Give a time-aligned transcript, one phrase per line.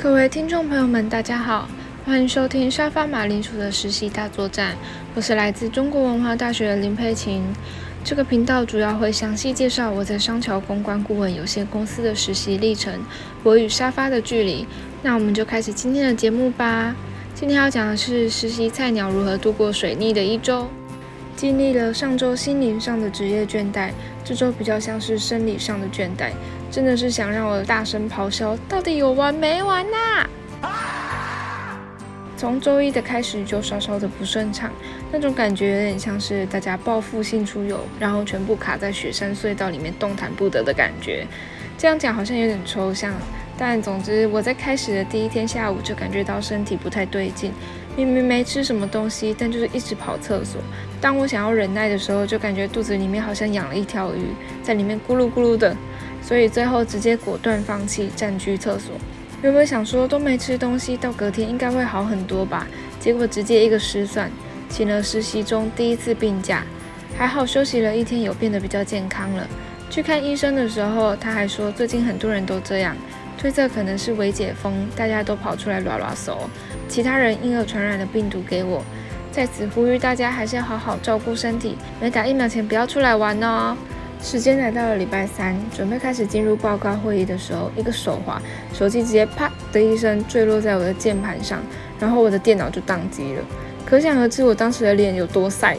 [0.00, 1.68] 各位听众朋友们，大家好，
[2.06, 4.76] 欢迎收听沙发马铃薯的实习大作战。
[5.16, 7.42] 我是来自中国文化大学的林佩琴。
[8.04, 12.94] 这个频道主要会详细介绍我在商桥公关顾问有限公司的实习历程，
[13.42, 14.64] 我与沙发的距离。
[15.02, 16.94] 那我们就开始今天的节目吧。
[17.34, 20.68] 今天要讲的是实习菜鸟如何度过水逆的一周。
[21.38, 23.90] 经历了上周心灵上的职业倦怠，
[24.24, 26.32] 这周比较像是生理上的倦怠。
[26.68, 30.26] 真的是想让我大声咆哮，到底有完没完呐？
[32.36, 34.72] 从周一的开始就稍稍的不顺畅，
[35.12, 41.24] 那种感觉有点像是大家报复性出游，然后全部卡在雪山隧道里面动弹不得的感觉。
[41.78, 43.14] 这样讲好像有点抽象，
[43.56, 47.52] 但总之我在开始的第一天下午就感觉到身体不太对劲，
[48.04, 50.60] 明明没吃什么东西，但就是一直跑厕所。
[51.00, 54.28] 当我想要忍耐的时候，就感觉肚子里面好像养了一条鱼，
[54.62, 55.76] 在里面咕噜咕噜的。
[56.22, 58.94] 所以最后直接果断放弃占据厕所。
[59.42, 62.66] 原本想说都没吃东西，到隔天应该会好很多吧，
[63.00, 64.30] 结果直接一个失算，
[64.68, 66.64] 请了实习中第一次病假。
[67.16, 69.44] 还好休息了一天，有变得比较健康了。
[69.90, 72.96] 去看医生的时候，他还说最近很多人都这样，
[73.38, 76.50] 推测可能是未解封，大家都跑出来拉拉手，
[76.88, 78.82] 其他人因而传染了病毒给我。
[79.30, 83.76] 在此呼吁大家还是要好好照顾身体，没打疫苗前不要出来玩哦。
[84.20, 88.42] 时间来到了礼拜三，准备开始进入报告会议的时候，一个手滑，
[88.74, 91.62] 手机直接啪的一声坠落在我的键盘上，
[92.00, 93.44] 然后我的电脑就宕机了。
[93.86, 95.76] 可想而知我当时的脸有多晒。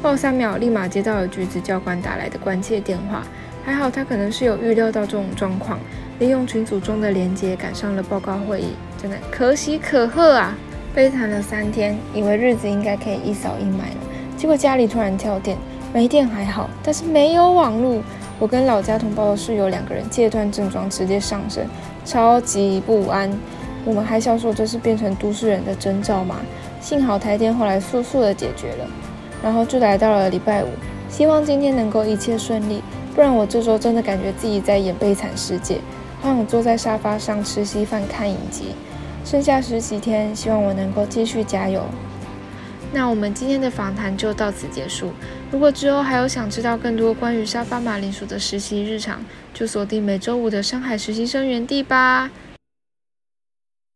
[0.00, 3.24] 过三秒，立马接到了橘子教官打来的关切电话，
[3.64, 5.78] 还好他可能是有预料到这种状况，
[6.20, 10.54] 利用群组中的连接赶上了报告会议，真的可喜可贺啊！
[10.94, 13.96] 悲惨了三天，以为日子应该可以一扫阴霾了，
[14.36, 15.56] 结果家里突然跳电。
[15.92, 18.00] 没电还好，但是没有网络。
[18.38, 21.64] 我跟老家同胞的室友两个人戒断症状直接上升，
[22.04, 23.28] 超级不安。
[23.84, 26.36] 我们还想说这是变成都市人的征兆吗？
[26.82, 28.86] 幸好台电后来速速的解决了，
[29.42, 30.68] 然后就来到了礼拜五。
[31.08, 32.82] 希望今天能够一切顺利，
[33.14, 35.78] 不然我这周真的感觉自己在演悲惨世界，
[36.22, 38.74] 让我坐在沙发上吃稀饭看影集。
[39.24, 41.84] 剩下十几天，希望我能够继续加油。
[42.92, 45.12] 那我们今天的访谈就到此结束。
[45.50, 49.20] 如果之后还有想知道更多关于沙发马铃薯的实习日常，
[49.54, 52.30] 就锁定每周五的上海实习生园地吧。